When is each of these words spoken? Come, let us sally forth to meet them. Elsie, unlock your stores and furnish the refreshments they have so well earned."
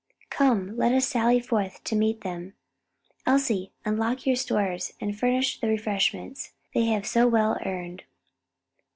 Come, 0.31 0.75
let 0.77 0.93
us 0.93 1.05
sally 1.07 1.39
forth 1.39 1.83
to 1.83 1.95
meet 1.95 2.21
them. 2.21 2.55
Elsie, 3.27 3.71
unlock 3.85 4.25
your 4.25 4.35
stores 4.35 4.93
and 4.99 5.15
furnish 5.15 5.59
the 5.59 5.67
refreshments 5.67 6.53
they 6.73 6.85
have 6.85 7.05
so 7.05 7.27
well 7.27 7.59
earned." 7.63 8.05